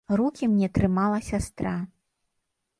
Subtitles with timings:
[0.19, 1.77] Рукі мне трымала сястра.